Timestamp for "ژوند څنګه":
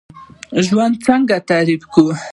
0.65-1.37